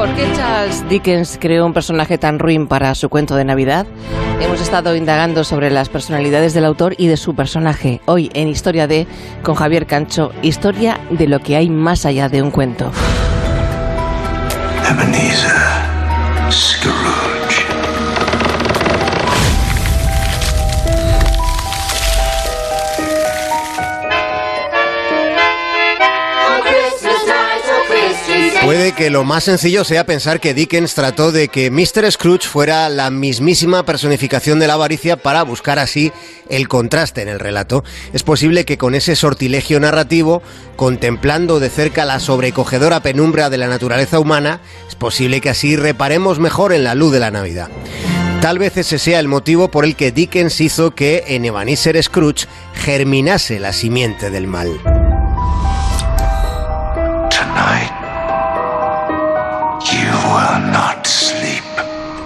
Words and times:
¿Por 0.00 0.14
qué 0.14 0.26
Charles 0.34 0.88
Dickens 0.88 1.36
creó 1.38 1.66
un 1.66 1.74
personaje 1.74 2.16
tan 2.16 2.38
ruin 2.38 2.68
para 2.68 2.94
su 2.94 3.10
cuento 3.10 3.36
de 3.36 3.44
Navidad? 3.44 3.86
Hemos 4.40 4.62
estado 4.62 4.96
indagando 4.96 5.44
sobre 5.44 5.70
las 5.70 5.90
personalidades 5.90 6.54
del 6.54 6.64
autor 6.64 6.94
y 6.96 7.06
de 7.06 7.18
su 7.18 7.34
personaje. 7.34 8.00
Hoy 8.06 8.30
en 8.32 8.48
Historia 8.48 8.86
de, 8.86 9.06
con 9.42 9.56
Javier 9.56 9.84
Cancho, 9.84 10.32
historia 10.40 10.98
de 11.10 11.28
lo 11.28 11.40
que 11.40 11.56
hay 11.56 11.68
más 11.68 12.06
allá 12.06 12.30
de 12.30 12.40
un 12.40 12.50
cuento. 12.50 12.90
Ebenezer 14.88 15.52
Scrooge. 16.50 17.79
Puede 28.64 28.92
que 28.92 29.10
lo 29.10 29.24
más 29.24 29.44
sencillo 29.44 29.84
sea 29.84 30.04
pensar 30.04 30.38
que 30.38 30.52
Dickens 30.52 30.94
trató 30.94 31.32
de 31.32 31.48
que 31.48 31.70
Mr. 31.70 32.12
Scrooge 32.12 32.46
fuera 32.46 32.88
la 32.88 33.10
mismísima 33.10 33.84
personificación 33.84 34.58
de 34.58 34.66
la 34.66 34.74
avaricia 34.74 35.16
para 35.16 35.42
buscar 35.42 35.78
así 35.78 36.12
el 36.48 36.68
contraste 36.68 37.22
en 37.22 37.28
el 37.28 37.40
relato. 37.40 37.82
Es 38.12 38.22
posible 38.22 38.64
que 38.66 38.78
con 38.78 38.94
ese 38.94 39.16
sortilegio 39.16 39.80
narrativo, 39.80 40.42
contemplando 40.76 41.58
de 41.58 41.70
cerca 41.70 42.04
la 42.04 42.20
sobrecogedora 42.20 43.00
penumbra 43.00 43.48
de 43.48 43.58
la 43.58 43.66
naturaleza 43.66 44.20
humana, 44.20 44.60
es 44.86 44.94
posible 44.94 45.40
que 45.40 45.50
así 45.50 45.74
reparemos 45.76 46.38
mejor 46.38 46.72
en 46.72 46.84
la 46.84 46.94
luz 46.94 47.12
de 47.12 47.20
la 47.20 47.30
Navidad. 47.30 47.70
Tal 48.40 48.58
vez 48.58 48.76
ese 48.76 48.98
sea 48.98 49.20
el 49.20 49.28
motivo 49.28 49.70
por 49.70 49.84
el 49.84 49.96
que 49.96 50.12
Dickens 50.12 50.60
hizo 50.60 50.92
que 50.92 51.24
en 51.28 51.44
Ebenezer 51.44 52.00
Scrooge 52.02 52.46
germinase 52.74 53.58
la 53.58 53.72
simiente 53.72 54.30
del 54.30 54.46
mal. 54.46 54.80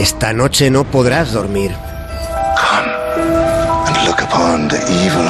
Esta 0.00 0.32
noche 0.32 0.70
no 0.70 0.84
podrás 0.84 1.30
dormir. 1.30 1.72
Come 2.56 2.90
and 3.86 4.06
look 4.06 4.22
upon 4.22 4.66
the 4.66 4.78
evil 4.90 5.28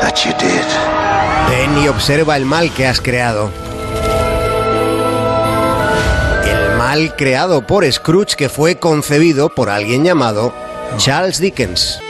that 0.00 0.24
you 0.24 0.32
did. 0.40 0.66
Ven 1.48 1.84
y 1.84 1.86
observa 1.86 2.36
el 2.36 2.44
mal 2.44 2.74
que 2.74 2.88
has 2.88 3.00
creado. 3.00 3.52
El 6.44 6.76
mal 6.78 7.14
creado 7.14 7.64
por 7.64 7.90
Scrooge 7.90 8.34
que 8.34 8.48
fue 8.48 8.80
concebido 8.80 9.50
por 9.50 9.70
alguien 9.70 10.02
llamado 10.02 10.52
Charles 10.96 11.38
Dickens. 11.38 12.00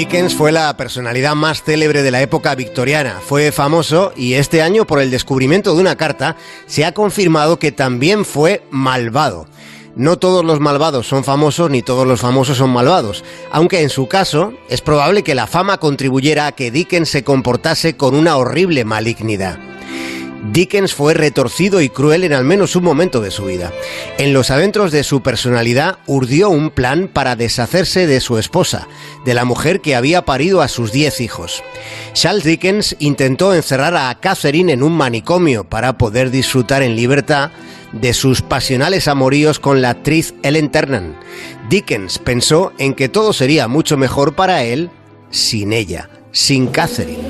Dickens 0.00 0.34
fue 0.34 0.50
la 0.50 0.74
personalidad 0.78 1.34
más 1.34 1.62
célebre 1.62 2.02
de 2.02 2.10
la 2.10 2.22
época 2.22 2.54
victoriana. 2.54 3.20
Fue 3.22 3.52
famoso 3.52 4.14
y 4.16 4.32
este 4.32 4.62
año 4.62 4.86
por 4.86 4.98
el 4.98 5.10
descubrimiento 5.10 5.74
de 5.74 5.80
una 5.82 5.96
carta 5.96 6.36
se 6.64 6.86
ha 6.86 6.94
confirmado 6.94 7.58
que 7.58 7.70
también 7.70 8.24
fue 8.24 8.62
malvado. 8.70 9.46
No 9.96 10.16
todos 10.16 10.42
los 10.42 10.58
malvados 10.58 11.06
son 11.06 11.22
famosos 11.22 11.68
ni 11.68 11.82
todos 11.82 12.06
los 12.06 12.18
famosos 12.18 12.56
son 12.56 12.70
malvados, 12.70 13.24
aunque 13.52 13.82
en 13.82 13.90
su 13.90 14.08
caso 14.08 14.54
es 14.70 14.80
probable 14.80 15.22
que 15.22 15.34
la 15.34 15.46
fama 15.46 15.76
contribuyera 15.76 16.46
a 16.46 16.52
que 16.52 16.70
Dickens 16.70 17.10
se 17.10 17.22
comportase 17.22 17.98
con 17.98 18.14
una 18.14 18.38
horrible 18.38 18.86
malignidad. 18.86 19.58
Dickens 20.42 20.94
fue 20.94 21.14
retorcido 21.14 21.80
y 21.80 21.90
cruel 21.90 22.24
en 22.24 22.32
al 22.32 22.44
menos 22.44 22.74
un 22.74 22.84
momento 22.84 23.20
de 23.20 23.30
su 23.30 23.44
vida. 23.44 23.72
En 24.18 24.32
los 24.32 24.50
adentros 24.50 24.90
de 24.90 25.04
su 25.04 25.22
personalidad 25.22 25.98
urdió 26.06 26.48
un 26.48 26.70
plan 26.70 27.08
para 27.12 27.36
deshacerse 27.36 28.06
de 28.06 28.20
su 28.20 28.38
esposa, 28.38 28.88
de 29.24 29.34
la 29.34 29.44
mujer 29.44 29.80
que 29.80 29.94
había 29.94 30.24
parido 30.24 30.62
a 30.62 30.68
sus 30.68 30.92
diez 30.92 31.20
hijos. 31.20 31.62
Charles 32.14 32.44
Dickens 32.44 32.96
intentó 32.98 33.54
encerrar 33.54 33.94
a 33.94 34.14
Catherine 34.18 34.72
en 34.72 34.82
un 34.82 34.92
manicomio 34.92 35.64
para 35.64 35.98
poder 35.98 36.30
disfrutar 36.30 36.82
en 36.82 36.96
libertad 36.96 37.50
de 37.92 38.14
sus 38.14 38.40
pasionales 38.40 39.08
amoríos 39.08 39.58
con 39.58 39.82
la 39.82 39.90
actriz 39.90 40.34
Ellen 40.42 40.70
Ternan. 40.70 41.16
Dickens 41.68 42.18
pensó 42.18 42.72
en 42.78 42.94
que 42.94 43.08
todo 43.08 43.32
sería 43.32 43.68
mucho 43.68 43.96
mejor 43.96 44.34
para 44.34 44.64
él 44.64 44.90
sin 45.30 45.72
ella, 45.72 46.08
sin 46.32 46.68
Catherine. 46.68 47.29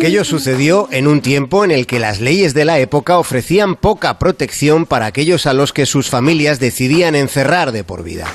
Aquello 0.00 0.24
sucedió 0.24 0.88
en 0.90 1.06
un 1.06 1.20
tiempo 1.20 1.62
en 1.62 1.70
el 1.70 1.86
que 1.86 1.98
las 1.98 2.20
leyes 2.20 2.54
de 2.54 2.64
la 2.64 2.78
época 2.78 3.18
ofrecían 3.18 3.76
poca 3.76 4.18
protección 4.18 4.86
para 4.86 5.04
aquellos 5.04 5.44
a 5.44 5.52
los 5.52 5.74
que 5.74 5.84
sus 5.84 6.08
familias 6.08 6.58
decidían 6.58 7.14
encerrar 7.14 7.70
de 7.70 7.84
por 7.84 8.02
vida. 8.02 8.26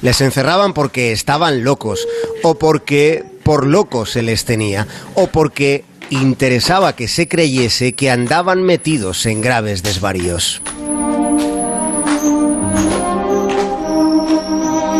Les 0.00 0.20
encerraban 0.20 0.74
porque 0.74 1.10
estaban 1.10 1.64
locos, 1.64 2.06
o 2.44 2.54
porque 2.54 3.24
por 3.42 3.66
locos 3.66 4.12
se 4.12 4.22
les 4.22 4.44
tenía, 4.44 4.86
o 5.14 5.26
porque 5.26 5.84
interesaba 6.10 6.94
que 6.94 7.08
se 7.08 7.26
creyese 7.26 7.94
que 7.94 8.12
andaban 8.12 8.62
metidos 8.62 9.26
en 9.26 9.40
graves 9.40 9.82
desvaríos. 9.82 10.62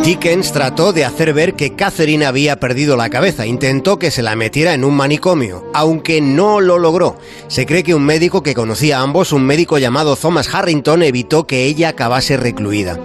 Dickens 0.04 0.52
trató 0.52 0.94
de 0.94 1.04
hacer 1.04 1.34
ver 1.34 1.54
que 1.54 1.74
Catherine 1.74 2.24
había 2.24 2.58
perdido 2.58 2.96
la 2.96 3.10
cabeza, 3.10 3.44
intentó 3.44 3.98
que 3.98 4.10
se 4.10 4.22
la 4.22 4.36
metiera 4.36 4.72
en 4.72 4.84
un 4.84 4.94
manicomio, 4.94 5.70
aunque 5.74 6.20
no 6.22 6.60
lo 6.60 6.78
logró. 6.78 7.18
Se 7.48 7.66
cree 7.66 7.82
que 7.82 7.94
un 7.94 8.04
médico 8.04 8.42
que 8.42 8.54
conocía 8.54 8.98
a 8.98 9.02
ambos, 9.02 9.32
un 9.32 9.44
médico 9.44 9.76
llamado 9.76 10.16
Thomas 10.16 10.48
Harrington, 10.52 11.02
evitó 11.02 11.46
que 11.46 11.64
ella 11.64 11.90
acabase 11.90 12.38
recluida. 12.38 12.98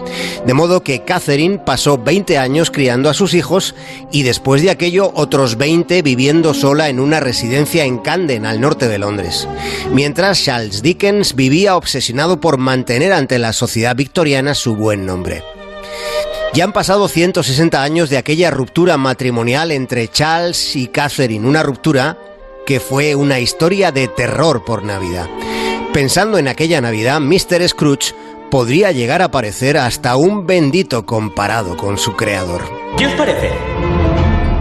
De 0.46 0.54
modo 0.54 0.84
que 0.84 1.04
Catherine 1.04 1.60
pasó 1.60 1.98
20 1.98 2.38
años 2.38 2.72
criando 2.72 3.10
a 3.10 3.14
sus 3.14 3.34
hijos 3.34 3.76
y 4.12 4.24
después 4.24 4.62
de 4.62 4.72
aquello 4.72 5.12
otros 5.14 5.58
20 5.58 6.02
viviendo 6.04 6.54
sola 6.54 6.88
en 6.88 7.00
una 7.00 7.20
residencia 7.20 7.84
en 7.84 7.98
Camden, 7.98 8.46
al 8.46 8.62
norte 8.62 8.88
de 8.88 9.00
Londres. 9.00 9.48
Mientras 9.92 10.42
Charles 10.42 10.82
Dickens 10.82 11.36
vivía 11.36 11.76
obsesionado 11.76 12.40
por 12.40 12.58
mantener 12.58 13.12
ante 13.12 13.40
la 13.40 13.52
sociedad 13.52 13.96
victoriana 13.96 14.56
su 14.56 14.76
buen 14.76 15.06
nombre. 15.06 15.44
Ya 16.54 16.66
han 16.66 16.72
pasado 16.72 17.08
160 17.08 17.82
años 17.82 18.12
de 18.12 18.18
aquella 18.18 18.52
ruptura 18.52 18.96
matrimonial 18.96 19.72
entre 19.72 20.08
Charles 20.08 20.76
y 20.76 20.88
Catherine, 20.88 21.48
una 21.48 21.64
ruptura 21.64 22.20
que 22.68 22.80
fue 22.80 23.16
una 23.16 23.40
historia 23.40 23.92
de 23.92 24.08
terror 24.08 24.64
por 24.64 24.84
Navidad. 24.84 25.28
Pensando 25.94 26.38
en 26.38 26.48
aquella 26.48 26.80
Navidad, 26.80 27.20
Mr. 27.20 27.68
Scrooge 27.68 28.14
podría 28.52 28.92
llegar 28.92 29.24
a 29.24 29.32
parecer 29.32 29.80
hasta 29.80 30.16
un 30.16 30.46
bendito 30.46 31.08
comparado 31.08 31.76
con 31.76 31.98
su 31.98 32.16
creador. 32.16 32.62
¿Qué 32.98 33.08
os 33.08 33.14
parece? 33.14 33.50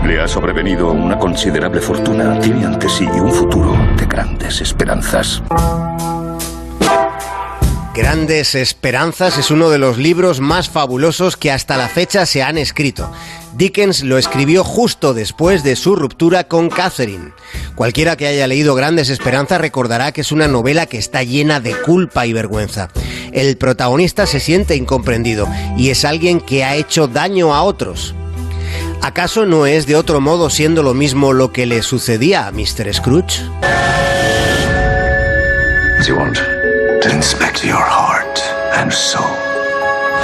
Le 0.06 0.18
ha 0.18 0.26
sobrevenido 0.26 0.92
una 0.92 1.18
considerable 1.18 1.82
fortuna. 1.82 2.40
Tiene 2.40 2.64
ante 2.64 2.88
sí 2.88 3.04
un 3.04 3.30
futuro 3.30 3.76
de 3.98 4.06
grandes 4.06 4.62
esperanzas. 4.62 5.42
Grandes 7.94 8.54
Esperanzas 8.54 9.36
es 9.36 9.50
uno 9.50 9.68
de 9.68 9.76
los 9.76 9.98
libros 9.98 10.40
más 10.40 10.70
fabulosos 10.70 11.36
que 11.36 11.52
hasta 11.52 11.76
la 11.76 11.88
fecha 11.88 12.24
se 12.24 12.42
han 12.42 12.56
escrito. 12.56 13.12
Dickens 13.54 14.02
lo 14.02 14.16
escribió 14.16 14.64
justo 14.64 15.12
después 15.12 15.62
de 15.62 15.76
su 15.76 15.94
ruptura 15.94 16.44
con 16.48 16.70
Catherine. 16.70 17.32
Cualquiera 17.74 18.16
que 18.16 18.26
haya 18.26 18.46
leído 18.46 18.74
Grandes 18.74 19.10
Esperanzas 19.10 19.60
recordará 19.60 20.10
que 20.12 20.22
es 20.22 20.32
una 20.32 20.48
novela 20.48 20.86
que 20.86 20.96
está 20.96 21.22
llena 21.22 21.60
de 21.60 21.74
culpa 21.82 22.24
y 22.24 22.32
vergüenza. 22.32 22.88
El 23.30 23.58
protagonista 23.58 24.26
se 24.26 24.40
siente 24.40 24.74
incomprendido 24.74 25.46
y 25.76 25.90
es 25.90 26.06
alguien 26.06 26.40
que 26.40 26.64
ha 26.64 26.76
hecho 26.76 27.08
daño 27.08 27.54
a 27.54 27.62
otros. 27.62 28.14
¿Acaso 29.02 29.44
no 29.44 29.66
es 29.66 29.84
de 29.86 29.96
otro 29.96 30.22
modo 30.22 30.48
siendo 30.48 30.82
lo 30.82 30.94
mismo 30.94 31.34
lo 31.34 31.52
que 31.52 31.66
le 31.66 31.82
sucedía 31.82 32.46
a 32.46 32.52
Mr. 32.52 32.94
Scrooge? 32.94 33.42
Inspect 37.10 37.64
your 37.64 37.82
heart 37.82 38.38
and 38.74 38.92
soul. 38.92 39.24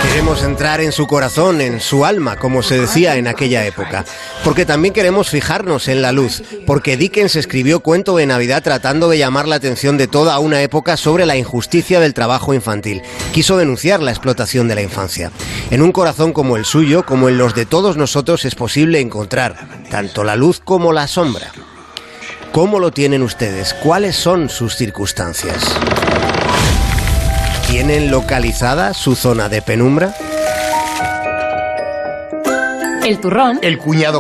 Queremos 0.03 0.45
entrar 0.45 0.81
en 0.81 0.93
su 0.93 1.09
corazón, 1.09 1.61
en 1.61 1.81
su 1.81 2.05
alma, 2.05 2.37
como 2.37 2.63
se 2.63 2.79
decía 2.79 3.17
en 3.17 3.27
aquella 3.27 3.67
época. 3.67 4.05
Porque 4.45 4.65
también 4.65 4.95
queremos 4.95 5.29
fijarnos 5.29 5.89
en 5.89 6.03
la 6.03 6.13
luz. 6.13 6.45
Porque 6.67 6.97
Dickens 6.97 7.35
escribió 7.35 7.81
Cuento 7.81 8.17
de 8.17 8.27
Navidad 8.27 8.63
tratando 8.63 9.09
de 9.09 9.19
llamar 9.19 9.49
la 9.49 9.57
atención 9.57 9.99
de 9.99 10.07
toda 10.07 10.39
una 10.39 10.63
época 10.63 10.97
sobre 10.97 11.27
la 11.27 11.37
injusticia 11.37 11.99
del 11.99 12.15
trabajo 12.15 12.55
infantil. 12.55 13.03
Quiso 13.33 13.57
denunciar 13.57 14.01
la 14.01 14.13
explotación 14.13 14.69
de 14.69 14.77
la 14.77 14.83
infancia. 14.83 15.33
En 15.73 15.83
un 15.83 15.91
corazón 15.91 16.33
como 16.33 16.57
el 16.57 16.65
suyo, 16.65 17.05
como 17.05 17.29
en 17.29 17.39
los 17.39 17.57
de 17.57 17.67
todos 17.67 17.97
nosotros, 17.97 18.45
es 18.45 18.55
posible 18.55 19.01
encontrar 19.01 19.57
tanto 19.91 20.23
la 20.23 20.37
luz 20.37 20.61
como 20.61 20.93
la 20.93 21.09
sombra. 21.09 21.51
¿Cómo 22.53 22.81
lo 22.81 22.91
tienen 22.91 23.23
ustedes? 23.23 23.75
¿Cuáles 23.75 24.17
son 24.17 24.49
sus 24.49 24.75
circunstancias? 24.75 25.63
¿Tienen 27.71 28.11
localizada 28.11 28.95
su 28.95 29.15
zona 29.15 29.49
de 29.49 29.61
penumbra? 29.61 30.15
El 33.07 33.21
turrón 33.21 33.59
El 33.63 33.79
cuñado 33.79 34.17